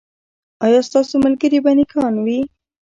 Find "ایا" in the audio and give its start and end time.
0.65-0.79